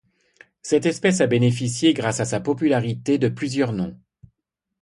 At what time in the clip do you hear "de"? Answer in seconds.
3.19-3.27